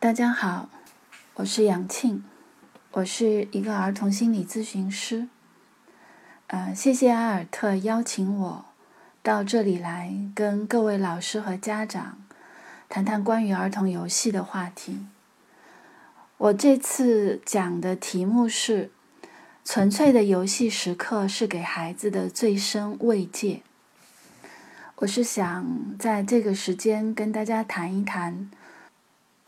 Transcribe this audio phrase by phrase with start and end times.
[0.00, 0.68] 大家好，
[1.34, 2.22] 我是杨庆，
[2.92, 5.26] 我是一个儿童心理咨询师。
[6.46, 8.64] 呃，谢谢阿尔特邀请我
[9.24, 12.16] 到这里来，跟各位老师和家长
[12.88, 15.04] 谈谈关于儿童游戏的话题。
[16.36, 18.92] 我这次讲的题目是：
[19.64, 23.62] 纯粹的游戏时刻是给孩子的最深慰藉。
[24.98, 25.66] 我是想
[25.98, 28.48] 在这个时间跟大家谈一谈。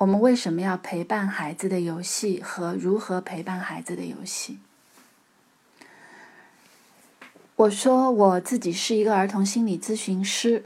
[0.00, 4.58] 我们为什么要陪伴孩子的游戏和如何陪伴孩子的游戏？
[7.54, 10.64] 我说我自己是一个儿童心理咨询师，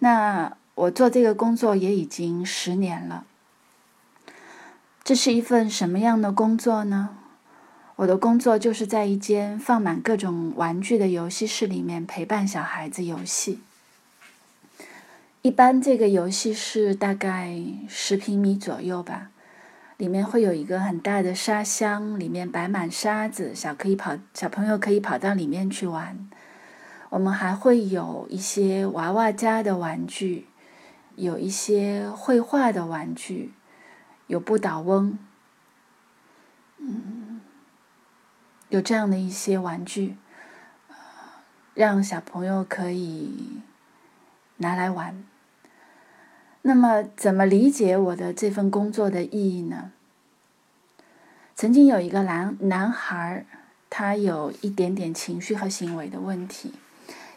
[0.00, 3.24] 那我做这个工作也已经十年了。
[5.02, 7.16] 这是一份什么样的工作呢？
[7.96, 13.60] 我的工作就是在一间放满各种玩具的游戏室里面陪伴小孩子游戏。
[15.44, 19.30] 一般这个游戏是大概十平米左右吧，
[19.98, 26.30] 里面会有一个很大的沙箱，里面摆满沙子，小可以跑，小朋友可以跑到里面去玩。
[27.10, 30.46] 我们还会有一些娃娃家的玩具，
[31.16, 33.52] 有一些绘画的玩具，
[34.28, 35.18] 有不倒翁，
[36.78, 37.42] 嗯，
[38.70, 40.16] 有这样的一些玩具，
[41.74, 43.60] 让小朋友可以
[44.56, 45.22] 拿来玩。
[46.66, 49.92] 那么，怎么理解我的这份工作的意义呢？
[51.54, 53.44] 曾经有一个男男孩，
[53.90, 56.72] 他有一点点情绪和行为的问题，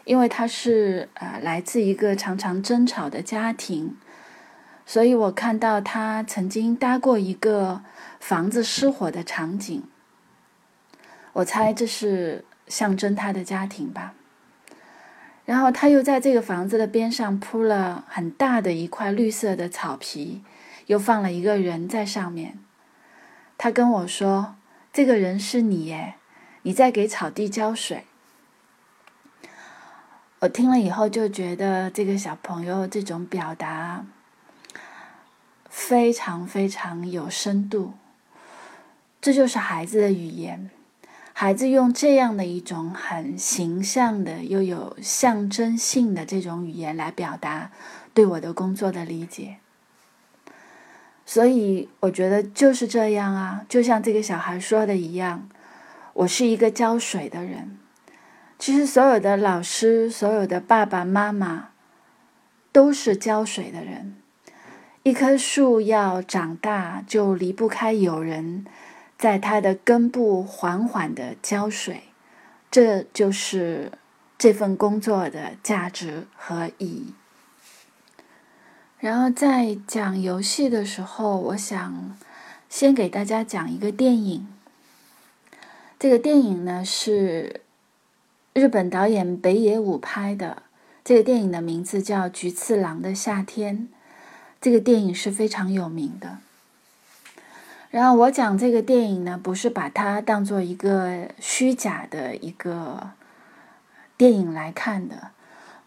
[0.06, 3.98] 因为他是呃来自一个常常争吵的家庭，
[4.86, 7.82] 所以我看到他曾经搭过一个
[8.18, 9.82] 房子失火的场景，
[11.34, 14.14] 我猜这是象征他的家庭吧。
[15.48, 20.42] 然后他又在这个房子的边上铺了很大的一块绿色的草皮，
[20.88, 22.58] 又放了一个人在上面。
[23.56, 24.56] 他跟我说
[24.92, 26.16] ：“这个人是你耶，
[26.64, 28.04] 你在给草地浇水。”
[30.40, 34.04] 我听了以后就觉得这个小朋友这种表达
[35.70, 37.94] 非常非常有深度，
[39.18, 40.70] 这就是孩子的语言。
[41.40, 47.70] 孩子用这样的一种很形象的又有象征性的这种语言来表达
[48.12, 49.58] 对我的工作的理解，
[51.24, 55.48] 所以我觉得就是这样啊，就像这个小孩说的一样，
[56.12, 57.78] 我是一个浇水的人。
[58.58, 61.68] 其实所有的老师、所有的爸爸妈妈
[62.72, 64.16] 都是浇水的人。
[65.04, 68.66] 一棵树要长大，就离不开有人。
[69.18, 72.04] 在它的根部缓缓的浇水，
[72.70, 73.90] 这就是
[74.38, 77.14] 这份工作的价值和意义。
[79.00, 82.16] 然后在讲游戏的时候，我想
[82.68, 84.46] 先给大家讲一个电影。
[85.98, 87.62] 这个电影呢是
[88.54, 90.62] 日本导演北野武拍的，
[91.04, 93.76] 这个电影的名字叫《菊次郎的夏天》。
[94.60, 96.38] 这个电影是非常有名的。
[97.90, 103.12] 然后我讲这个电影呢，不是把它当做一个虚假的一个
[104.18, 105.30] 电影来看的，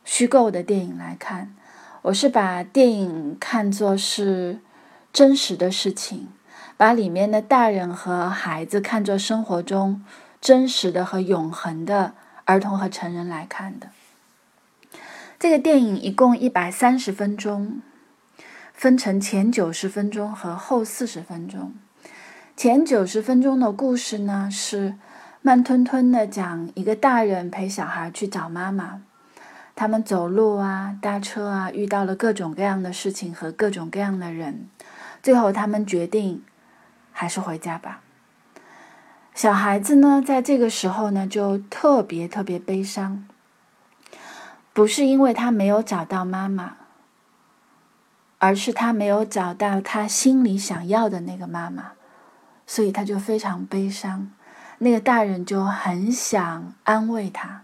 [0.04, 1.56] 虚构的电影来看，
[2.02, 4.60] 我是把电影看作是
[5.14, 6.30] 真实的事情，
[6.76, 10.04] 把里面的大人和孩子看作生活中
[10.42, 13.90] 真实的和永恒的儿童和成人来看的。
[15.38, 17.80] 这个电影一共一百三十分钟，
[18.74, 21.76] 分成前九十分钟和后四十分钟。
[22.62, 24.94] 前九十分钟的故事呢，是
[25.42, 29.02] 慢吞吞的讲一个大人陪小孩去找妈妈，
[29.74, 34.70] 他们走路啊、搭车啊，遇到了各种各样的事情和各种各样的人，
[35.24, 36.44] 最后他们决定
[37.12, 38.02] 还是回家吧。
[39.34, 43.28] 小孩子呢，在这个时候呢，就特别特别悲伤，
[44.72, 46.78] 不是因为他没有找到妈妈，
[48.38, 51.94] 而是他没有找到他心里想要的那个妈妈。
[52.72, 54.32] 所以他就非常悲伤，
[54.78, 57.64] 那个大人就很想安慰他。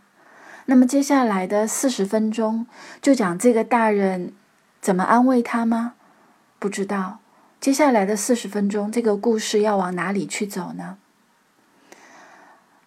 [0.65, 2.67] 那么接下来的四十分钟
[3.01, 4.33] 就讲这个大人
[4.81, 5.93] 怎么安慰他吗？
[6.59, 7.19] 不知道。
[7.61, 10.97] 接下来的四十分钟，这个故事要往哪里去走呢？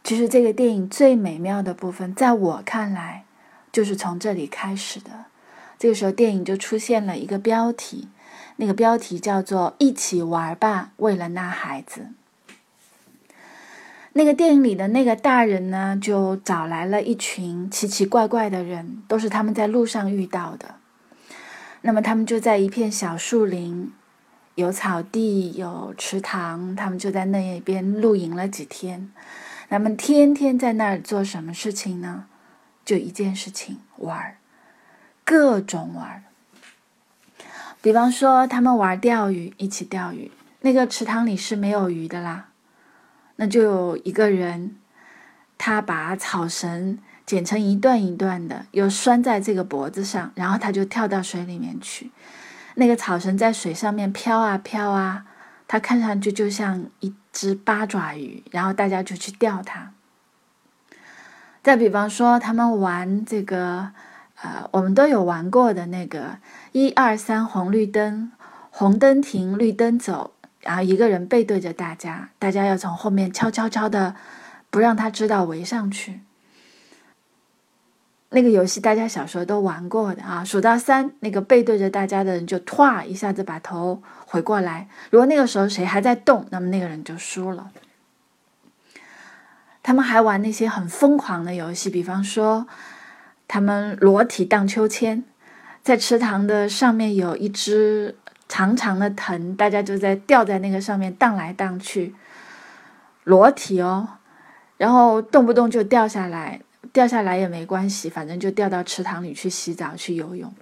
[0.05, 3.25] 其实这个电影最美妙的部分，在我看来，
[3.73, 5.25] 就是从这里开始的。
[5.79, 8.11] 这个时候，电影就出现了一个标题。
[8.61, 12.09] 那个标题叫做“一起玩吧，为了那孩子”。
[14.13, 20.75] 那个电影里的那个大人呢，就找来了一群奇奇怪怪的人，都是他们在路上遇到的。
[21.81, 23.91] 那么他们就在一片小树林，
[24.57, 29.11] 有草地，有池塘，他们就在那一边露营了几天。
[29.71, 32.27] 他们天天在那儿做什么事情呢？
[32.85, 34.37] 就一件事情，玩，
[35.25, 36.25] 各种玩。
[37.83, 40.31] 比方说，他们玩钓鱼，一起钓鱼。
[40.61, 42.49] 那个池塘里是没有鱼的啦，
[43.37, 44.77] 那就有一个人，
[45.57, 52.11] 他把草绳剪成一段一段的，又拴在这个脖子上，然后他就跳到水里面去。
[52.75, 55.25] 那个草绳在水上面飘啊飘啊，
[55.67, 59.93] 它看上去就像一只八爪鱼，然后大家就去钓它。
[61.63, 63.93] 再比方说，他们玩这个，
[64.43, 66.39] 呃，我们都有玩过的那个
[66.73, 68.33] 一二三红绿灯，
[68.71, 74.17] 红灯停，绿灯走，然后一个人背对着大家，大家要从后面悄悄悄的，
[74.71, 76.21] 不让他知道围上去。
[78.31, 84.89] 那个游戏大家小时候都玩过的啊，数到三，那个背对着大家的人就唰一下子把头回过来。
[85.11, 87.73] 如果那个时候谁还在动，那么那个人就输了。
[89.83, 92.69] 他们还玩那些很疯狂的游戏，比方说，
[93.53, 95.25] 他们裸体荡秋千，
[95.83, 98.17] 在池塘的上面有一只
[98.49, 102.15] 长长的藤，大家就在吊在那个上面荡来荡去，
[103.25, 104.07] 裸体哦，
[104.77, 106.61] 然后动不动就掉下来。
[106.93, 110.53] 掉下来也没关系，反正就掉到池塘里去洗澡、去游泳，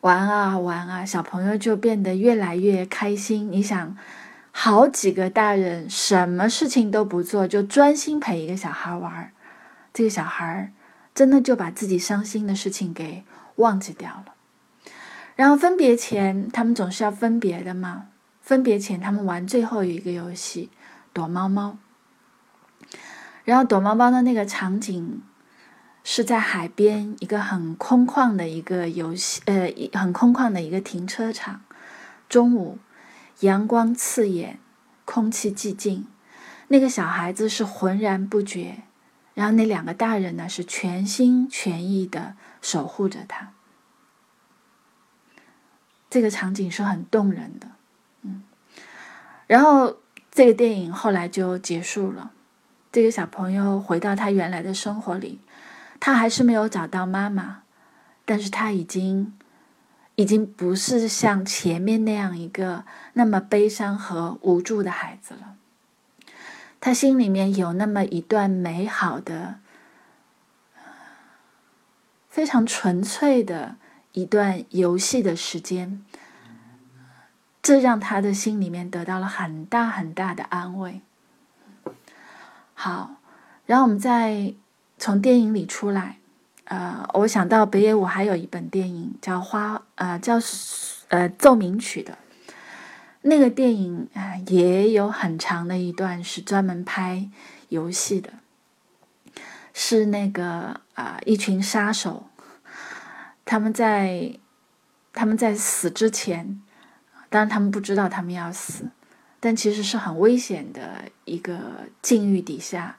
[0.00, 3.52] 玩啊玩啊，小朋友就变得越来越开心。
[3.52, 3.96] 你想，
[4.50, 9.32] 好几个大人什么事情都不做，就专心陪一个小孩玩，
[9.94, 10.72] 这个小孩
[11.14, 13.24] 真的就把自己伤心的事情给
[13.56, 14.34] 忘记掉了。
[15.34, 18.08] 然后分别前，他们总是要分别的嘛。
[18.40, 20.68] 分别前，他们玩最后一个游戏——
[21.14, 21.78] 躲猫猫。
[23.44, 25.22] 然后躲猫猫的那个场景
[26.04, 31.62] 是在海边，一个很空旷的一个游戏，呃，很空旷的一个停车场。
[32.28, 32.78] 中午，
[33.40, 34.58] 阳光刺眼，
[35.04, 36.06] 空气寂静。
[36.68, 38.82] 那个小孩子是浑然不觉，
[39.34, 43.52] 然后那两个大人呢是全心全意的守护着他。
[46.10, 47.68] 这个场景是很动人的，
[48.22, 48.42] 嗯。
[49.46, 49.96] 然后
[50.30, 52.32] 这个电影后来就结束了。
[52.90, 55.40] 这个小朋友回到他原来的生活里，
[55.98, 57.62] 他还是没有找到妈妈，
[58.26, 59.32] 但是他已经，
[60.16, 62.84] 已经不是像前面那样一个
[63.14, 65.51] 那么悲伤和无助的孩子了。
[66.84, 69.60] 他心里面有那么一段美好的、
[72.28, 73.76] 非常纯粹的
[74.10, 76.04] 一段游戏的时间，
[77.62, 81.02] 这让他的心里面得到了很大很大的安慰。
[82.74, 83.14] 好，
[83.64, 84.52] 然后我们再
[84.98, 86.18] 从电影里出来，
[86.64, 90.34] 呃，我想到北野武还有一本电影叫《花》，呃，叫
[91.10, 92.18] 呃奏鸣曲的，
[93.22, 97.30] 那个电影啊也有很长的一段是专门拍
[97.68, 98.34] 游戏的，
[99.72, 102.28] 是那个啊一群杀手，
[103.44, 104.38] 他们在
[105.12, 106.60] 他们在死之前，
[107.30, 108.90] 当然他们不知道他们要死。
[109.44, 112.96] 但其实是很危险的一个境遇底下，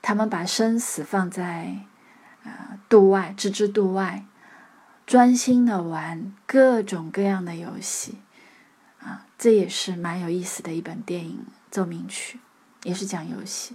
[0.00, 1.76] 他们把生死放在
[2.44, 4.24] 啊度外，置之度外，
[5.06, 8.14] 专心的玩各种各样的游戏，
[9.38, 12.40] 这也是蛮有意思的一本电影奏鸣曲，
[12.84, 13.74] 也是讲游戏。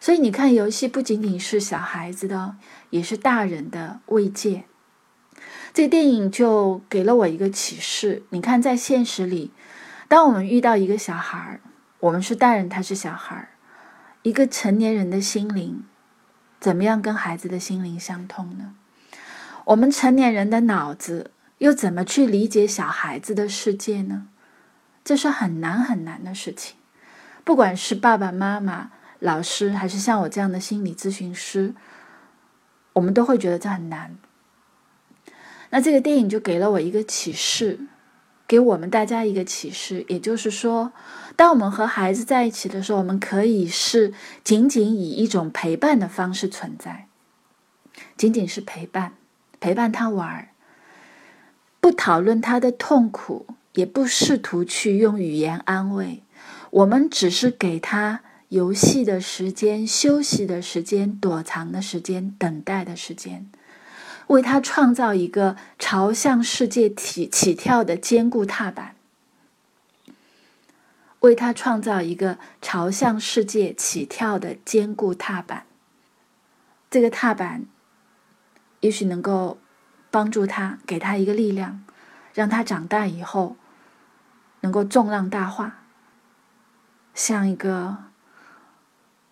[0.00, 2.56] 所以你看，游戏不仅仅是小孩子的，
[2.90, 4.64] 也是大人的慰藉。
[5.72, 8.22] 这电影就给了我一个启示。
[8.30, 9.50] 你看，在现实里。
[10.06, 11.60] 当我们遇到一个小孩儿，
[11.98, 13.48] 我们是大人，他是小孩儿，
[14.22, 15.82] 一个成年人的心灵，
[16.60, 18.74] 怎么样跟孩子的心灵相通呢？
[19.64, 24.28] 我们成年人的脑子又怎么去理解小孩子的世界呢？
[25.04, 26.76] 这是很难很难的事情。
[27.44, 31.74] 不管是爸爸妈妈、老师，还是像我这样的心理咨询师，
[32.94, 34.16] 我们都会觉得这很难。
[35.70, 37.86] 那这个电影就给了我一个启示。
[38.46, 40.92] 给我们大家一个启示，也就是说，
[41.34, 44.12] 当我们和孩子在一起的时候，我们可以是
[44.44, 47.08] 仅仅以一种陪伴的方式存在，
[48.18, 49.14] 仅仅是陪伴，
[49.60, 50.48] 陪伴他玩儿，
[51.80, 56.22] 不讨论他的痛苦，也不试图去用语言安慰，
[56.70, 63.50] 我们只是给他游戏的时间、休息的时间、躲藏的时间、等待的时间。
[64.28, 68.94] 为他创造一个朝向世界起起跳的坚固踏板，
[71.20, 75.66] 为他创造一个朝向世界起跳的坚固踏板。
[76.90, 77.66] 这个踏板
[78.80, 79.58] 也许能够
[80.10, 81.84] 帮助他，给他一个力量，
[82.32, 83.56] 让他长大以后
[84.64, 85.84] 能够纵浪大化，
[87.12, 87.98] 像一个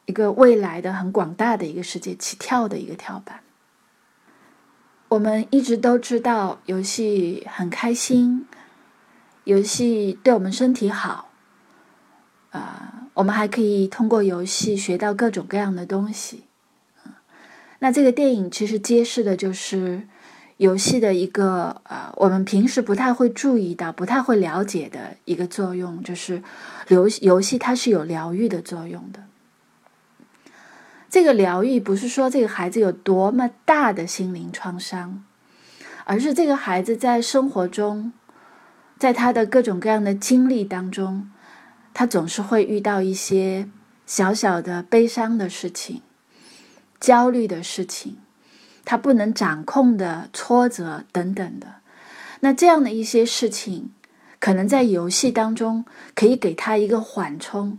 [0.04, 3.40] 一个未来的很广大的一个世界起跳的一个跳板。
[5.08, 8.46] 我们一直都知道游戏很开心，
[9.44, 11.30] 游戏对我们身体好，
[12.50, 16.44] 啊，我们还可以通过游戏学到各种各样的东西。
[17.78, 20.06] 那这个电影其实揭示的就是
[20.58, 26.42] 游戏的一个呃，我们平时不太会注意到、不太会了解的一个作用，就是
[26.88, 29.24] 游游戏它是有疗愈的作用的。
[31.10, 35.24] 这个疗愈不是说这个孩子有多么大的心灵创伤，
[36.04, 38.12] 而是这个孩子在生活中，
[38.98, 41.30] 在他的各种各样的经历当中，
[41.92, 43.68] 他总是会遇到一些
[44.06, 46.02] 小小的悲伤的事情。
[46.98, 48.18] 焦虑的事情，
[48.84, 51.66] 他不能掌控的挫折等等的，
[52.40, 53.90] 那这样的一些事情，
[54.40, 55.84] 可能在游戏当中
[56.14, 57.78] 可以给他一个缓冲，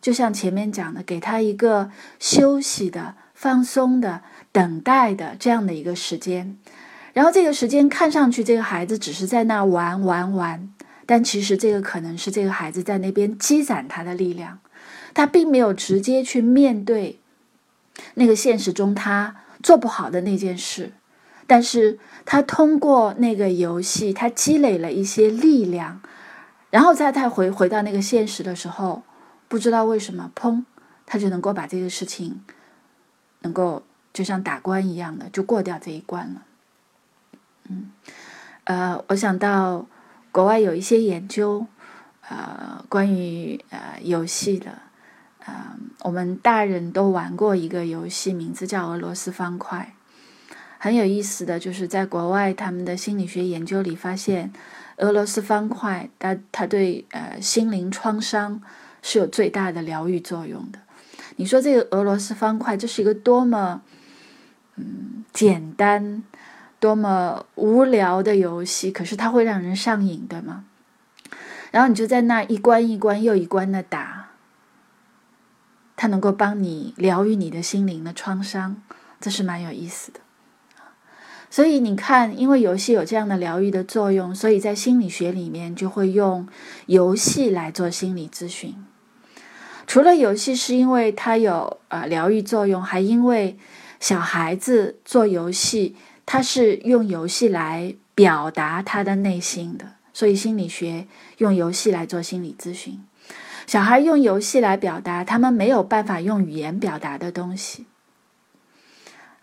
[0.00, 4.20] 就像前面讲的，给他一个休息的、放松的、
[4.52, 6.56] 等待的这样的一个时间。
[7.14, 10.68] 然后这个时间看上去这个孩子只是在那玩玩玩，
[11.04, 14.58] 但其实这个可能是这个孩子在那边积攒他的力量，
[15.12, 17.18] 他并没有直接去面对。
[18.14, 20.92] 那个现实中他做不好的那件事，
[21.46, 26.00] 但是他通过那个游戏，他积累了一些力量，
[26.70, 29.02] 然后再再回回到那个现实的时候，
[29.48, 30.64] 不知道为什么，砰，
[31.06, 32.42] 他就能够把这个事情，
[33.40, 36.42] 能够就像打关一样的就过掉这一关了。
[37.68, 37.90] 嗯，
[38.64, 39.86] 呃，我想到
[40.32, 41.66] 国外有一些研究，
[42.28, 44.78] 呃，关于呃游戏的。
[45.46, 49.94] 嗯，我们大人都玩过一个游戏，名字叫俄罗斯方块。
[50.78, 54.52] 很有意思的就是，在国外他们的心理学研究里发现，
[54.96, 58.60] 俄罗斯方块它它对呃心灵创伤
[59.00, 60.80] 是有最大的疗愈作用的。
[61.36, 63.82] 你说这个俄罗斯方块，这是一个多么
[64.76, 66.22] 嗯简单、
[66.80, 70.64] 多么无聊的游戏，可是它会让人上瘾，对吗？
[71.70, 74.21] 然后你就在那一关一关又一关的打。
[76.02, 78.82] 它能够帮你疗愈你的心灵的创伤，
[79.20, 80.18] 这是蛮有意思的。
[81.48, 86.48] 所以你看，因为游戏有这样的疗愈的作用，所以在心理学里面就会用
[86.86, 88.74] 游戏来做心理咨询。
[89.86, 93.56] 除了游戏是因为它有呃疗愈作用，还因为
[94.00, 95.94] 小孩子做游戏，
[96.26, 101.06] 他是用游戏来表达他的内心的，所以心理学
[101.38, 103.00] 用游戏来做心理咨询。
[103.72, 107.86] 小孩用游戏来表达他们没有办法用语言表达的东西。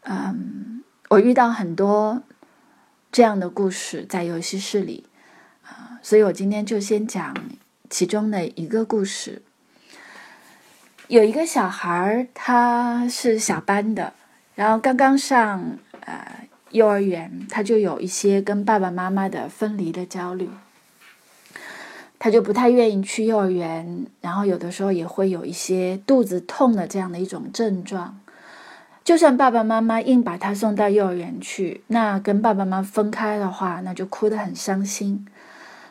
[0.03, 2.21] 嗯，我遇到很多
[3.11, 5.07] 这样的故事在游戏室里
[5.65, 7.35] 啊，所以我今天就先讲
[7.89, 9.41] 其中的一个故事。
[11.07, 14.13] 有一个小孩他是小班的，
[14.53, 20.47] 然后刚刚上呃幼儿园，他就有一些跟爸爸妈妈的分离的焦虑。
[22.19, 28.19] 他就不太愿意去幼儿园，然后有的时候也会有一些肚子痛的这样的一种症状。
[29.05, 35.25] 就算爸爸妈妈硬把他送到幼儿园去，那跟爸爸妈妈分开的话，那就哭得很伤心。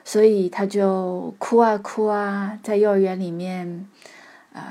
[0.05, 3.89] 所以他就哭啊哭啊，在幼儿园里面，
[4.53, 4.63] 呃，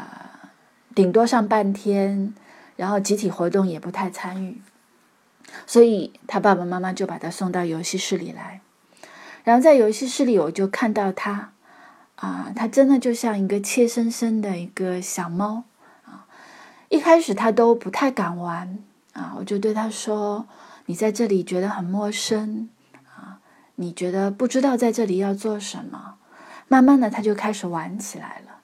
[0.95, 2.33] 顶多上半天，
[2.75, 4.61] 然后集体活动也不太参与。
[5.65, 8.61] 所以他爸爸妈妈就把他送到游戏室里来。
[9.47, 11.53] 然后在游戏室里，我就看到他，
[12.15, 15.63] 啊，他真的就像一个怯生生的一个小猫，
[16.03, 16.27] 啊，
[16.89, 18.77] 一开始他都不太敢玩，
[19.13, 20.45] 啊，我就对他说
[20.87, 22.67] ：“你在这里觉得很陌生，
[23.15, 23.39] 啊，
[23.75, 26.15] 你觉得不知道在这里要做什么。”
[26.67, 28.57] 慢慢的，他就开始玩起来了。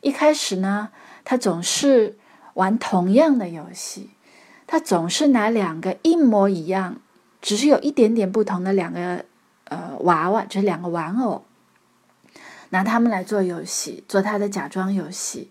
[0.00, 0.88] 一开始呢，
[1.22, 2.16] 他总是
[2.54, 4.12] 玩同样的游戏，
[4.66, 6.96] 他总是拿两个一模一样，
[7.42, 9.26] 只是有一点点不同的两个。
[9.70, 11.44] 呃，娃娃就是两个玩偶，
[12.70, 15.50] 拿他们来做游戏，做他的假装游戏。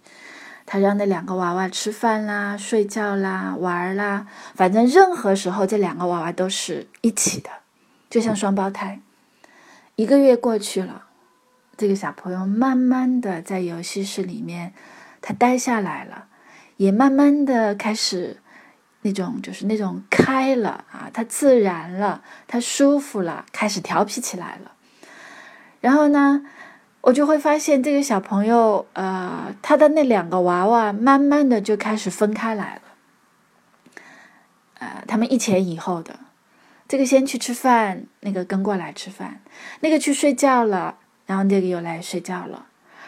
[0.65, 7.49] 他让那两个娃娃吃饭啦、睡觉啦、玩啦，反正任何时候这两个娃娃都是一起的，
[8.09, 8.99] 就像双胞胎。
[9.95, 11.05] 一个月过去了，
[11.75, 14.73] 这个小朋友慢慢的在游戏室里面，
[15.21, 16.25] 他待下来了，
[16.77, 18.37] 也慢慢的开始。
[19.01, 24.71] 那种就是那种开了啊，他自然了，他舒服了，开始调皮起来了。
[25.79, 26.45] 然后呢，
[27.01, 32.81] 我就会发现这个小朋友，呃，他的那两个娃娃慢慢的就开始分开来了。
[34.79, 36.19] 呃，他们一前一后的，
[36.87, 39.39] 这个先去吃饭，那个跟过来吃饭，
[39.79, 42.65] 那个去睡觉了，然后那个又来睡觉了，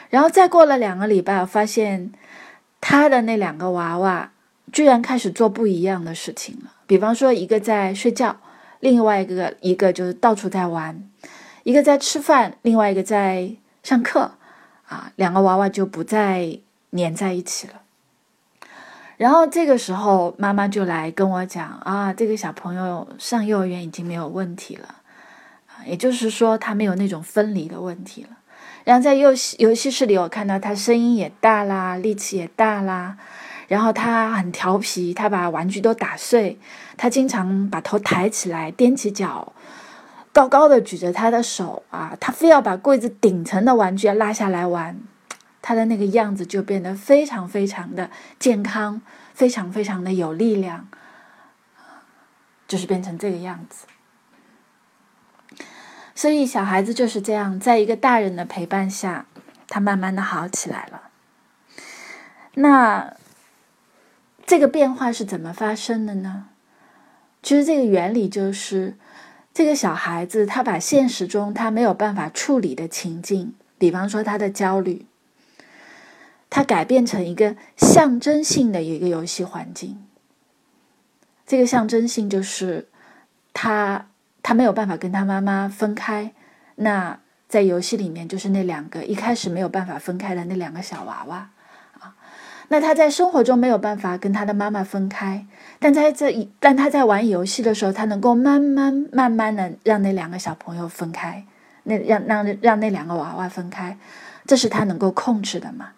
[0.09, 2.13] 然后再过了两个礼拜，我发现
[2.79, 4.31] 他的那两个娃娃
[4.71, 6.71] 居然开始做不一样的事情了。
[6.87, 8.37] 比方说，一个在睡觉，
[8.79, 10.95] 另外一个一个就是到处在玩；
[11.63, 13.51] 一个在吃饭，另外一个在
[13.83, 14.31] 上课。
[14.87, 16.59] 啊，两个娃娃就不再
[16.91, 17.75] 粘在一起了。
[19.15, 24.95] 然后这个时候，妈妈就来跟我讲啊，这个小朋友上幼儿园已经没有问题了。
[25.67, 28.29] 啊也就是说，他没有那种分离的问题了。
[28.83, 33.17] 然后在游戏游戏室里，我看到他声音也大啦，力气也大啦。
[33.71, 36.59] 然后他很调皮，他把玩具都打碎。
[36.97, 39.53] 他经常把头抬起来，踮起脚，
[40.33, 42.13] 高高的举着他的手啊。
[42.19, 44.99] 他非要把柜子顶层的玩具拉下来玩。
[45.61, 49.01] 他的那个样子就变得非常非常的健康，
[49.33, 50.89] 非常非常的有力量，
[52.67, 53.85] 就是变成这个样子。
[56.13, 59.27] 所以，小孩子就是这样，在一个大人的陪伴下，
[59.69, 61.03] 他慢慢的好起来了。
[62.55, 63.13] 那
[64.51, 66.47] 这个变化是怎么发生的呢？
[67.41, 68.97] 其实，这个原理就是，
[69.53, 75.05] 这个小孩子他把现实中他没有办法处理的情境，比方说他的焦虑，
[76.49, 80.03] 他改变成一个象征性的一个游戏环境。
[81.47, 82.89] 这个象征性就是
[83.53, 84.07] 他。
[84.43, 86.33] 他没有办法跟他妈妈分开，
[86.75, 91.51] 那在游戏里面就是那两个一开始没有办法分开的那两个小娃娃。
[92.71, 95.45] 那他在生活中没有办法跟他的妈妈分开，
[95.77, 101.43] 但在这一但他在玩游戏的时候，他能够慢慢慢慢的让那两个小朋友分开，
[101.83, 103.97] 那让让让那两个娃娃分开，
[104.45, 105.89] 这是他能够控制的嘛？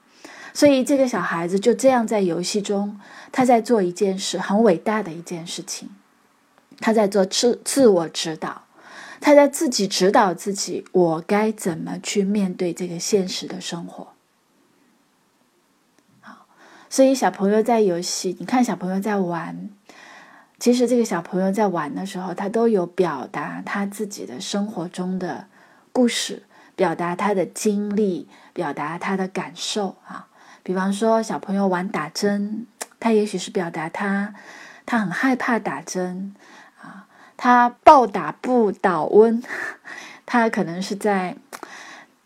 [0.51, 2.99] 所以这个小孩子就这样在游戏中，
[3.31, 5.89] 他在做一件事，很伟大的一件事情。
[6.79, 8.63] 他在做自自我指导，
[9.21, 14.12] 他在自己指导自己，我该怎么去面对这个现实的生活。
[16.93, 19.67] 所以小朋友在游戏，你看小朋友在玩，
[20.59, 25.47] 其实这个小朋友在玩的时候，他都有表达他自己的生活中的
[25.91, 26.43] 故事，
[26.75, 30.27] 表达他的经历，表达他的感受啊。
[30.61, 32.67] 比方说，小朋友玩打针，
[32.99, 34.35] 他也许是表达他
[34.85, 36.35] 他很害怕打针
[36.79, 37.07] 啊。
[37.35, 39.41] 他暴打不倒翁，
[40.27, 41.37] 他可能是在，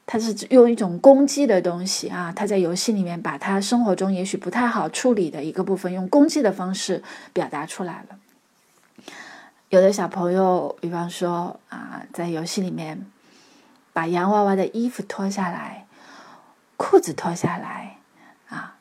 [0.07, 2.33] 他是用一种攻击的东西啊。
[2.35, 8.17] 他在游戏里面把他生活中也许不太好处理的一个部分，用攻击的方式表达出来了。
[9.69, 13.05] 有的小朋友，比方说啊，在游戏里面
[13.93, 15.85] 把洋娃娃的衣服脱下来，
[16.77, 17.97] 裤子脱下来
[18.47, 18.77] 啊，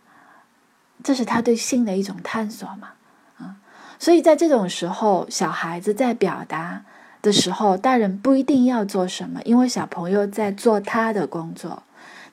[1.02, 2.92] 这是他对性的一种探索嘛。
[3.38, 3.56] 啊
[3.98, 6.84] 所以在这种时候，小孩子在表达
[7.22, 11.82] 的时候，大人不一定要做什么，因为小朋友在做他的工作。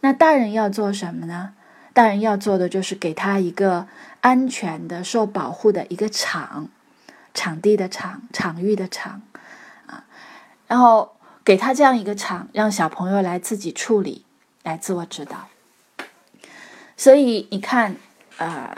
[0.01, 1.53] 那大人要做什么呢？
[1.93, 3.87] 大人要做的就是给他一个
[4.21, 6.69] 安全的、受保护的一个场，
[7.33, 9.21] 场地的场，场域的场，
[9.85, 10.05] 啊，
[10.67, 14.25] 然后给他这样一个场，让小朋友来自己处理，
[14.63, 15.47] 来自我指导。
[16.97, 17.95] 所以你看，
[18.37, 18.77] 啊，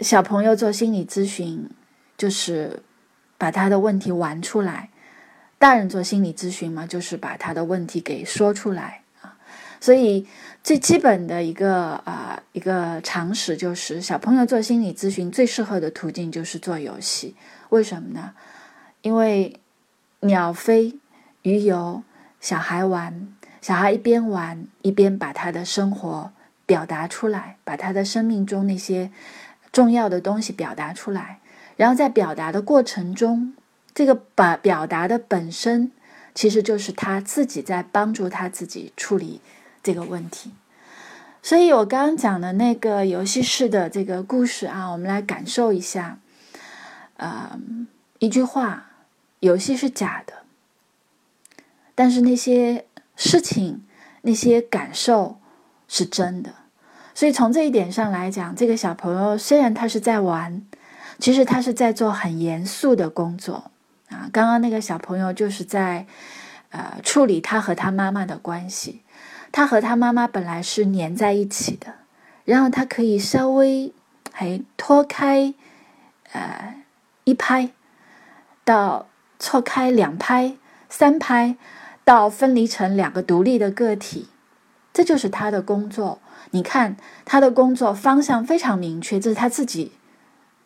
[0.00, 1.70] 小朋友做心理咨询。
[2.16, 2.80] 就是
[3.36, 4.88] 把他的问题玩出来，
[5.64, 9.34] 大人做心理咨询嘛，就是把他的问题给说出来啊。
[9.80, 10.26] 所以
[10.62, 17.34] 最基本的一个啊一个常识就是，小朋友做心理咨询最适合的途径就是做游戏。
[17.70, 18.32] 为什么呢？
[19.00, 19.58] 因为
[20.20, 20.98] 鸟飞
[21.40, 22.02] 鱼游，
[22.42, 23.26] 小孩玩，
[23.62, 26.30] 小孩一边玩一边把他的生活
[26.66, 29.10] 表达出来，把他的生命中那些
[29.72, 31.38] 重要的东西表达出来。
[31.78, 33.54] 然后在表达的过程中，
[33.94, 35.92] 这个把表达的本身，
[36.34, 39.40] 其实就是他自己在帮助他自己处理
[39.82, 40.50] 这个问题。
[41.42, 46.18] 所以我刚刚讲的那个游戏式的这个故事啊，我们来感受一下。
[47.18, 47.58] 呃，
[48.18, 48.86] 一句话，
[49.38, 50.32] 游戏是假的，
[51.94, 53.84] 但是那些事情、
[54.22, 55.38] 那些感受
[55.86, 56.54] 是真的。
[57.14, 60.66] 所以从这一点上来讲，这个小朋友虽然他是在玩。
[61.20, 63.70] 其实他是在做很严肃的工作
[64.14, 64.30] 啊！
[64.32, 66.06] 刚刚那个小朋友就是在
[66.70, 69.02] 呃处理他和他妈妈的关系。
[69.50, 71.94] 他和他妈妈本来是粘在一起的，
[72.44, 73.92] 然后他可以稍微
[74.32, 75.52] 还脱开
[76.32, 76.76] 呃
[77.24, 77.70] 一拍，
[78.64, 79.06] 到
[79.38, 80.56] 错开两拍、
[80.88, 81.56] 三拍，
[82.04, 84.28] 到分离成两个独立的个体。
[84.92, 86.20] 这就是他的工作。
[86.52, 89.92] 你看他的工作方向非常明确，这是他自己。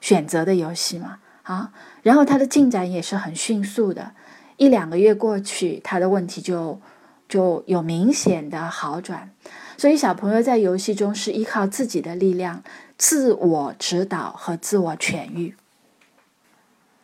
[0.01, 4.13] 选择的游戏嘛，啊，然后他的进展也是很迅速的，
[4.59, 6.79] 一两个月过去，他的问题就
[7.27, 9.31] 就有明显的好转。
[9.79, 12.63] 所以小朋友在游戏中是依靠自己的力量、
[12.99, 15.55] 自我指导和自我痊愈。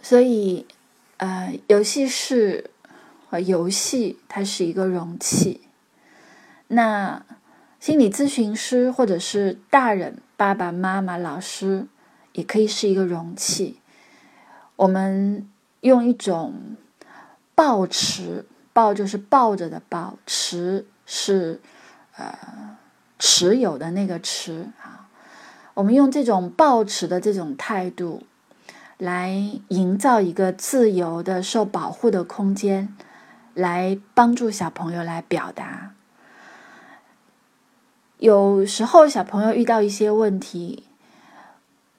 [0.03, 0.67] 所以，
[1.17, 2.69] 呃，游戏是
[3.31, 5.63] 和游戏，它是一个容器。
[6.69, 7.25] 那
[7.81, 11.87] 心理咨询师或者是大人、爸爸妈妈、老师，
[12.35, 13.79] 也可以是一个容器。
[14.77, 15.49] 我们
[15.81, 16.77] 用一种
[17.55, 21.61] 抱持，抱就是抱着的抱，持是
[22.17, 22.77] 呃
[23.19, 25.09] 持有的那个持啊。
[25.75, 28.25] 我们用这种抱持的这种态度，
[28.99, 32.95] 来营造一个自由的、受保护的空间，
[33.55, 35.93] 来帮助小朋友来表达。
[38.19, 40.85] 有时候小朋友遇到一些问题，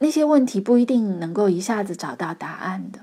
[0.05, 2.99] 那些问题不一定能够一下子找到答案的，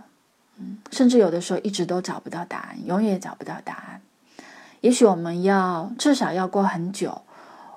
[0.61, 4.01] 嗯，甚至有的时候一直都找不到答案，永远也找不到答案。
[4.83, 7.23] 也许我们要至少要过很久，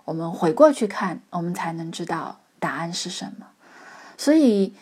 [0.03, 3.47] 我们回过去看，我们才能知道答案是什么。
[4.15, 4.75] 所以，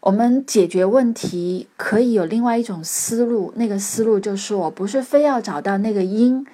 [0.00, 6.44] 我们解决问题可以有另外一种思路，那个思路就是我不是非要找到那个因，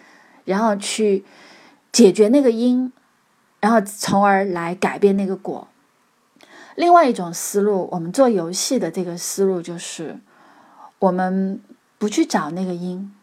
[0.45, 1.25] 然后去
[1.91, 2.93] 解决那个因。
[3.61, 5.67] 然后，从而来改变那个果。
[6.81, 10.19] 另外一种思路，我们做游戏的这个思路就是，
[10.99, 11.61] 我们
[11.99, 13.15] 不去找那个因，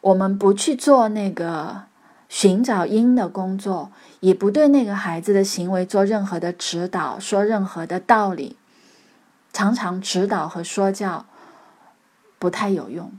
[0.00, 1.82] 我们不去做那个
[2.28, 8.56] 寻找因的工作，也不对那个孩子的行为做任何的指导，说任何的道理。
[9.52, 11.26] 常常指导和说教
[12.38, 13.10] 不太有用。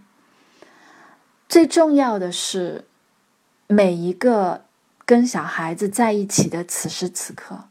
[1.50, 2.86] 最重要的是
[3.67, 4.62] 每一个。
[5.10, 7.63] 跟小孩子在一起的此时此刻，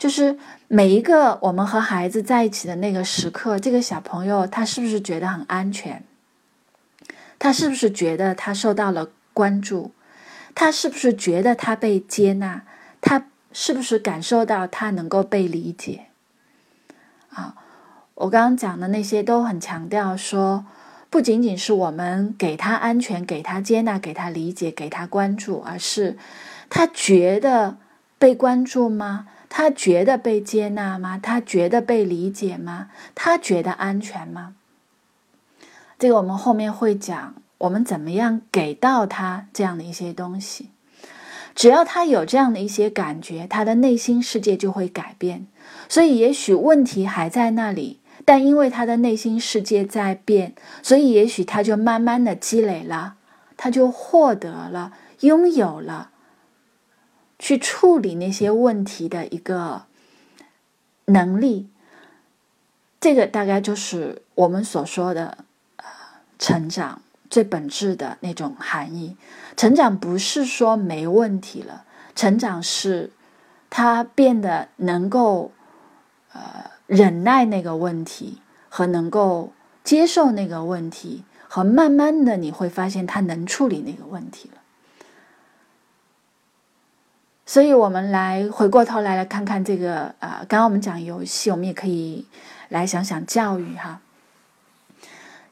[0.00, 6.02] 就是每一个我们和孩子在一起的那个时刻，这个小朋友他是不是觉得很安全？
[7.38, 9.92] 他是不是觉得他受到了关注？
[10.54, 12.62] 他是不是觉得他被接纳？
[13.02, 16.06] 他是不是感受到他能够被理解？
[17.28, 17.54] 啊，
[18.14, 20.64] 我刚刚讲的那些都很强调说。
[21.10, 26.16] 不仅仅是我们给他安全、给他接纳、给他理解、给他关注，而是
[26.68, 27.78] 他觉得
[28.16, 29.26] 被关注吗？
[29.50, 31.18] 他觉得被接纳吗？
[31.22, 32.88] 他觉得被理解吗？
[33.14, 34.54] 他觉得安全吗？
[35.98, 40.70] 这个我们后面会讲，我们怎么样给到他这样的一些东西。
[41.54, 45.46] 只要他有这样的一些感觉，他的内心世界就会改变。
[45.88, 47.98] 所以，也许问题还在那里。
[48.24, 53.14] 但因为他的内心世界在变，所以也许他就慢慢的积累了，
[53.56, 56.10] 他就获得了、拥有了
[57.40, 59.86] 去处理那些问题的一个
[61.06, 61.68] 能力。
[63.00, 65.38] 这个大概就是我们所说的
[65.78, 65.84] 呃
[66.38, 69.16] 成长最本质的那种含义。
[69.56, 73.10] 成长不是说没问题了，成长是
[73.68, 75.50] 他变得能够
[76.32, 76.70] 呃。
[76.90, 79.52] 忍耐那个问题和能够
[79.84, 84.59] 接受那个问题，和慢慢的你会发现他能处理那个问题了。
[87.50, 92.24] 所以，我们来回过头来来看看这个啊，刚刚我们讲游戏，我们也可以
[92.68, 94.00] 来想想教育哈。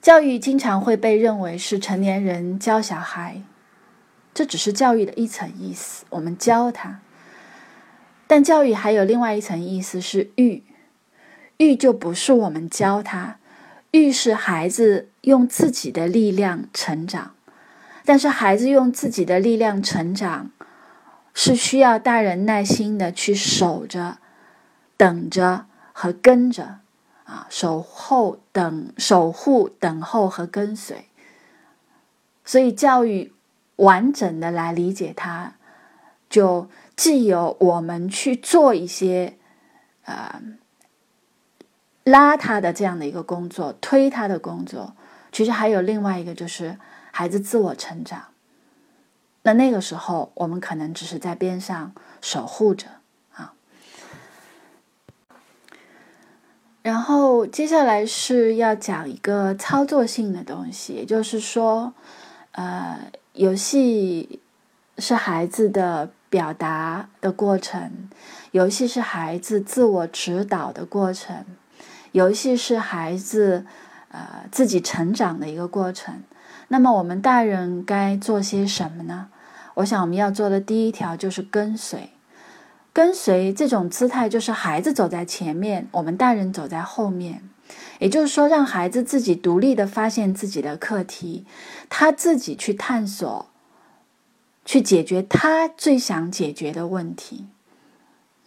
[0.00, 3.42] 教育经常会被认为是成年人教小孩，
[4.32, 7.00] 这只是教育的一层意思，我们教他。
[8.28, 10.62] 但教育还有另外一层意思是育。
[11.56, 13.38] 育就不是我们教他，
[13.90, 17.32] 育是孩子用自己的力量成长，
[18.04, 20.52] 但是孩子用自己的力量成长，
[21.38, 24.18] 是需要大人耐心的去守着、
[24.96, 26.80] 等着和跟着
[27.22, 31.06] 啊，守候、等、守护、等候和跟随。
[32.44, 33.32] 所以教育
[33.76, 35.52] 完整的来理解它，
[36.28, 39.38] 就既有我们去做一些，
[40.06, 40.42] 呃。
[42.02, 44.96] 拉他的这样的一个工作，推他的工作，
[45.30, 46.78] 其实还有另外一个，就是
[47.12, 48.24] 孩子自我成长。
[49.48, 52.86] 那那个时候，我们可能只是在边上守护着
[53.32, 53.54] 啊。
[56.82, 61.94] 然后接下来是要讲一个操作性的东西，也就是说，
[62.52, 64.38] 呃，游戏
[64.98, 68.10] 是孩子的表达的过程，
[68.50, 71.46] 游戏是孩子自我指导的过程。
[72.12, 73.64] 游戏是孩子，
[74.10, 76.22] 呃，自己成长的一个过程。
[76.68, 79.28] 那么我们大人该做些什么呢？
[79.78, 82.10] 我想我们要做的第一条就是跟随。
[82.92, 87.42] 跟随这种姿态，就是孩子走在前面，我们大人走在后面。
[88.00, 91.44] 也就是说，让孩子自己独立的发现自己的课题，
[91.88, 93.46] 他自己去探索
[94.64, 97.46] 去解决他最想解决的问题。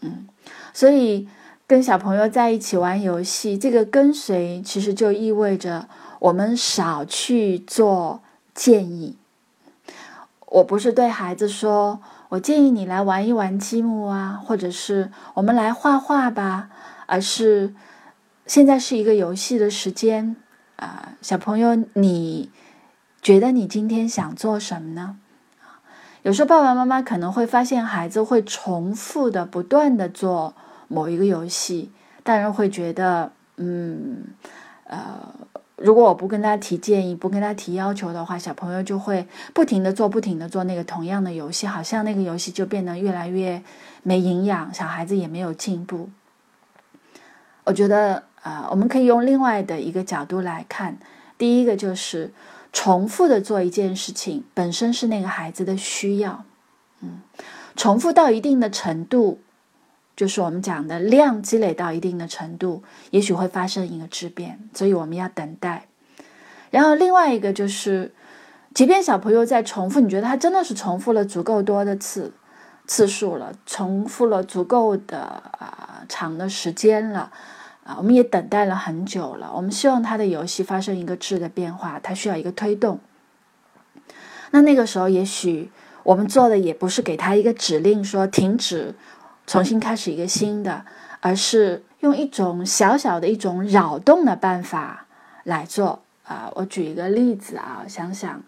[0.01, 0.27] 嗯，
[0.73, 1.29] 所以
[1.65, 5.87] 跟小朋友在一起玩游戏，这个跟随其实就意味着
[6.19, 8.21] 我们少去做
[8.53, 9.15] 建议。
[10.51, 16.69] 我不是对孩子说，我建议你来玩一玩积木啊，或者是我们来画画吧，
[17.05, 17.73] 而是
[18.45, 20.35] 现在是一个游戏的时间
[20.75, 22.51] 啊，小朋友，你
[23.21, 25.17] 觉得你今天想做什么呢？
[26.23, 30.53] 有时候爸爸妈妈可能会发现孩子会重复的、不断的做
[30.89, 34.25] 某一个游戏，大人会觉得，嗯，
[34.83, 35.33] 呃。
[35.83, 43.61] 如果我不跟他提建议，不跟他提要求的话，小朋友就会不停的做，不停的做那个同样的游戏，好像那个游戏就变得越来越
[44.03, 46.09] 没营养，小孩子也没有进步。
[47.63, 50.97] 我觉得，呃，我们可以用另外的一个角度来看，
[51.37, 52.31] 第一个就是
[52.71, 56.43] 重复的做一件事情本身是那个孩子的需要，
[57.01, 57.21] 嗯，
[57.75, 59.39] 重复到一定的程度。
[60.15, 65.87] 就是我们讲的量积累到一定的程度，也许会发生一个质变，所以我们要等待。
[66.69, 68.13] 然后另外一个就是，
[68.73, 72.33] 即便小朋友在重复，你觉得他真的是重复了足够多的次
[72.85, 77.31] 次数了，重复了足够的啊长的时间了
[77.83, 79.51] 啊，我们也等待了很久了。
[79.55, 82.99] 我们希望他的游戏发生一个质的变化，他需要一个推动。
[84.51, 85.71] 那那个时候，也许
[86.03, 88.93] 我们做的也不是给他一个指令说停止。
[89.51, 90.85] 重新开始一个新的，
[91.19, 95.07] 而是用一种小小的一种扰动的办法
[95.43, 96.49] 来做啊！
[96.55, 98.41] 我举一个例子啊，想想，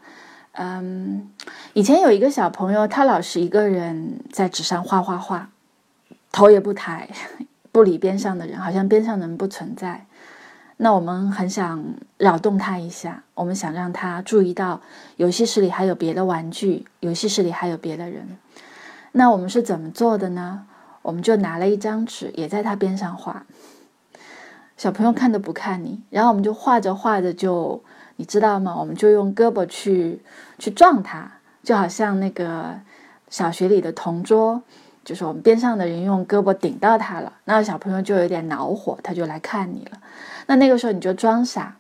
[0.53, 1.29] 嗯，
[1.73, 5.49] 以前有一个小朋友，他老是一个人在纸上画画画，
[6.31, 7.09] 头也不抬，
[7.73, 10.05] 不理边上的人，好像边上的人不存在。
[10.77, 11.83] 那我们很想
[12.17, 14.79] 扰动他一下，我们想让他注意到
[15.17, 18.37] 游戏室里还有别的玩具，游戏室里还有别的人。
[19.11, 20.65] 那我们是怎么做的呢？
[21.03, 23.45] 我们就拿了一张纸，也在他边上画。
[24.75, 27.83] 小朋友看都不看你，然后我们就画着画着就，
[28.15, 28.75] 你知道吗？
[28.75, 30.19] 我们就用胳膊去
[30.57, 32.79] 去撞他，就好像那个
[33.29, 34.63] 小学里的同桌，
[35.05, 39.99] 就是我们边上的人用胳膊顶到他了，那小朋友就有点恼火，他就来看你了。
[40.47, 41.75] 那那个时候你就装傻，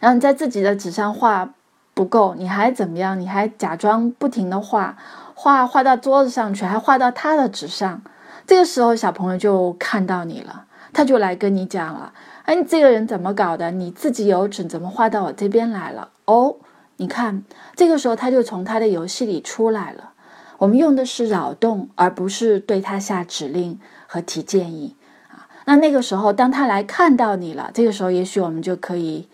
[0.00, 1.54] 然后你在自己的纸上画
[1.92, 3.20] 不够，你还怎么样？
[3.20, 4.96] 你还假装不停的画。
[5.34, 8.02] 画画到桌子上去，还画到他的纸上。
[8.46, 12.12] 这个时候，小朋友就看到你了，他就来跟你讲了
[12.44, 13.70] ：“哎，你这个人怎么搞的？
[13.70, 16.56] 你自己有纸，怎么画到我这边来了？”哦，
[16.98, 17.42] 你看，
[17.74, 20.10] 这个时候他就从他的游戏里出来了。
[20.58, 24.94] 我们用的是扰动，而不是对他下指令和提建议
[25.28, 25.48] 啊。
[25.64, 29.28] 那那个时候，当他来看到你了，这个时候也许我们就可以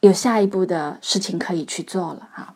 [0.00, 2.54] 有下一步的事情可以去做了哈。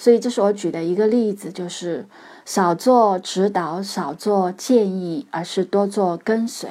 [0.00, 2.06] 所以这是我举的一个例子，就是
[2.46, 6.70] 少做指导，少做建议，而是多做跟随。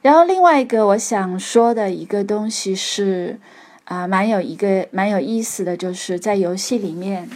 [0.00, 3.38] 然后另外一个我想说的一个东西是，
[3.84, 7.28] 啊，蛮有一个蛮有意思的，就是在游戏里面，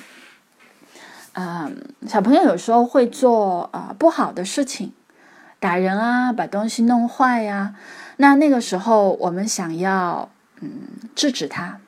[1.35, 1.77] 嗯，
[2.09, 4.95] 小朋友有时候会做啊不好的事情，
[5.61, 7.77] 打人啊，把东西弄坏呀。
[8.17, 10.31] 那那个时候我们想要
[10.63, 10.71] 嗯
[11.15, 11.81] 制止他。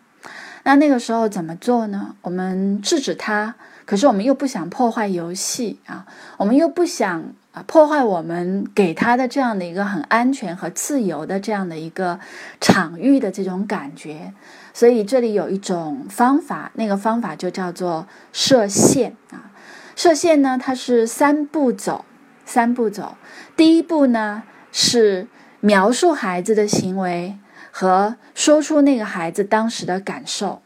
[0.69, 2.15] 那那个时候怎么做呢？
[2.21, 3.55] 我们制止他，
[3.87, 6.05] 可是我们又不想破坏游戏啊，
[6.37, 12.21] 我们又不想啊破坏我们给他的这样的一个很安全和自由的这样的一个
[12.61, 14.35] 场域的这种感觉。
[14.75, 19.51] 所以这里有一种方法，那个方法就叫做设限啊。
[19.97, 22.05] 设限呢，它是三步走，
[22.45, 23.17] 三步走。
[23.57, 25.29] 第一步呢是
[25.61, 27.39] 描述孩子的行为。
[27.81, 30.61] 和说出那个孩子当时的感受。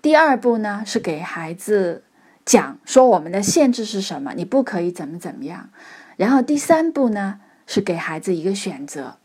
[0.00, 2.04] 第二步呢，是给孩子
[2.44, 5.70] 讲说我们的限制是什么，你不可以怎么怎么样。
[6.16, 9.16] 然后第三步呢，是给孩子一个选择。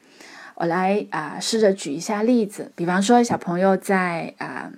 [0.55, 2.71] 我来啊，试着举一下例子。
[2.75, 4.71] 比方说，小朋友在啊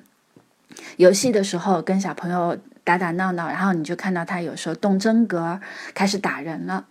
[0.98, 5.62] 游戏的时候跟小朋友打打闹闹，然后你就看到他有时候动真格，
[5.94, 6.88] 开始打人了。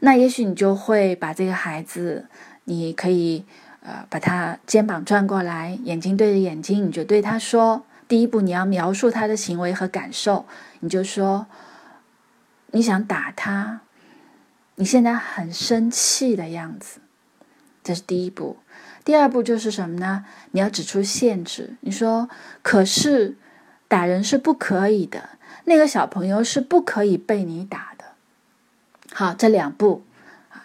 [0.00, 2.24] 那也许你就会把这个孩子，
[2.64, 3.44] 你可以。
[3.84, 10.46] 呃，把他肩膀转过来，眼睛对着眼睛，你就对他说：第一步，你要描述他的行为和感受，
[10.80, 11.46] 你就说
[12.70, 13.82] 你想打他，
[14.76, 17.00] 你现在很生气的样子，
[17.82, 18.56] 这是第一步。
[19.04, 20.24] 第二步就是什么呢？
[20.52, 22.30] 你要指出限制，你说
[22.62, 23.36] 可是
[23.86, 25.28] 打人是不可以的，
[25.64, 28.04] 那个小朋友是不可以被你打的。
[29.12, 30.02] 好，这两步。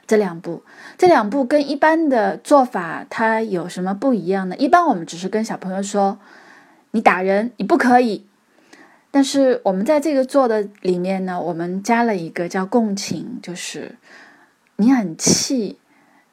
[0.10, 0.64] 这两步，
[0.98, 4.58] 这两步跟一般的做法它有什么不一样呢？
[4.58, 6.18] 一般我们只是跟小朋友说，
[6.90, 8.26] 你打人你不可以，
[9.12, 13.98] 但是我们在这个做的里面呢，我们加了一个叫共情，就是
[14.78, 15.78] 你很气，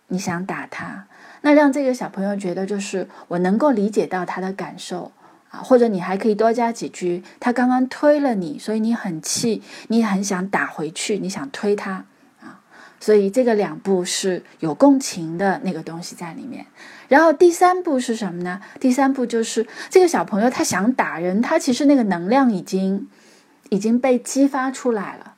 [0.09, 1.07] 你想打他，
[1.43, 5.13] 那让这个小朋友觉得就是我能够理解到他的感受
[5.51, 12.07] 啊，或者你还可以多加几句，他刚刚推了你，所以你很气，你很想打回去，你想推他，
[12.99, 16.67] 所以这个两步是有共情的那个东西在里面。
[17.09, 18.61] 然后第三步是什么呢？
[18.81, 23.09] 第三步就是这个小朋友他想打人，他其实那个能量已经
[23.69, 25.35] 已经被激发出来了，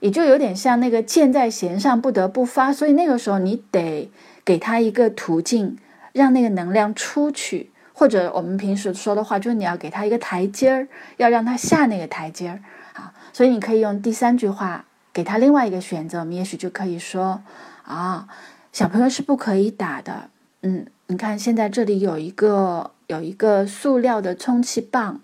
[0.00, 4.10] 也就有点像那个箭在弦上不得不发，所以那个时候你得
[4.44, 5.78] 给他一个途径，
[6.12, 12.58] 让那个能量出去，或者我们平时说的话就是你要给他一个台阶儿，要让他下那个台阶儿
[12.94, 13.12] 啊。
[13.32, 17.42] 所以你可以用第三句话给他另外一个选择，我们也许就可以说
[17.84, 18.28] 啊，
[18.72, 20.30] 小朋友是不可以打的，
[20.62, 20.86] 嗯。
[21.08, 25.20] 你看，现在这里有一个有一个塑料的充气棒，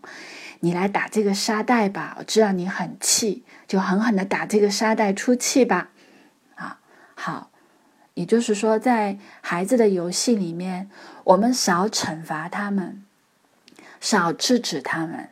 [0.61, 2.15] 你来打这个沙袋吧。
[2.19, 5.89] 我知道你很气，就狠狠的打这个沙袋出气吧。
[6.57, 6.79] 啊，
[7.15, 7.49] 好，
[8.13, 10.91] 也就是说，在孩子的游戏里面，
[11.25, 13.03] 我们少惩罚他们，
[13.99, 15.31] 少制止他们，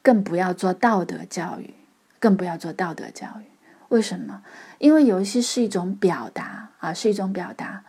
[0.00, 1.74] 更不要做道德教育，
[2.18, 3.47] 更不要做道德教育。
[3.88, 4.42] 为什么？
[4.78, 7.82] 因为游戏是一种表达啊，是一种表达。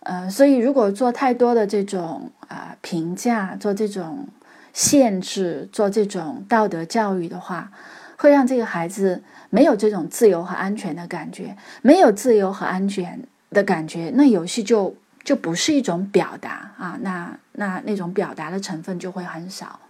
[0.00, 4.28] 呃，所以如果做太多的这种啊评价，做这种
[4.72, 7.72] 限制，做这种道德教育的话，
[8.18, 11.56] 会让这个孩子没有这种自由和安全的感觉。
[11.80, 19.80] 没有自由和安全的感觉，那游戏就就不是一种表达啊，那那那种表达的成分就会很少。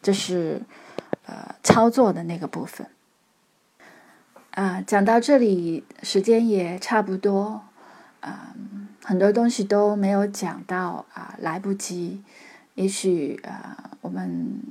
[0.00, 0.60] 这是
[1.24, 2.86] 呃操作的那个部分。
[4.56, 7.60] 啊，讲到这里，时间也差不多。
[8.20, 12.22] 嗯，很多东西都没有讲到啊，来不及。
[12.74, 14.62] 也许啊，我们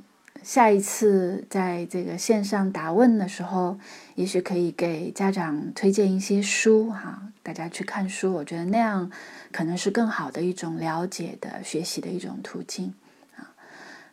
[0.41, 3.77] 下一次在这个线上答问的时候，
[4.15, 8.33] 也许可以给家长推荐一些书哈，大家去看书。
[8.33, 9.11] 我觉得那样
[9.51, 12.95] 可能是更好的一种了解的学习的一种途径
[13.35, 13.53] 啊。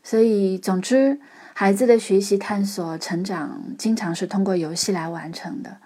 [0.02, 1.18] 所以，总之，
[1.62, 5.76] 孩子的学习、探索、成长，经常是通过游戏来完成的。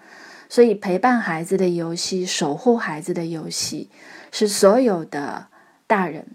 [0.49, 3.91] 所以，陪伴孩子的游戏，守护孩子的游戏，
[4.31, 5.49] 是所有的
[5.85, 6.25] 大人，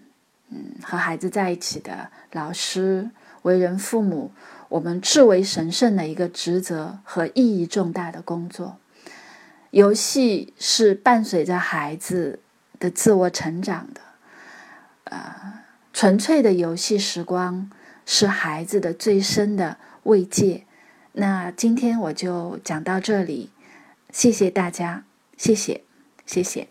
[0.50, 3.10] 嗯，和孩子在一起的老师、
[3.42, 4.30] 为人父母，
[4.68, 8.76] 我们至为神圣的一个职责和意义重大的工作。
[9.72, 12.38] 游戏是伴随着孩子
[12.78, 14.00] 的自我成长的，
[15.02, 15.34] 呃，
[15.92, 17.68] 纯粹的游戏时光
[18.04, 20.64] 是孩子的最深的慰藉。
[21.12, 23.50] 那今天我就讲到这里。
[24.10, 25.04] 谢谢大家，
[25.38, 25.82] 谢谢，
[26.26, 26.68] 谢谢。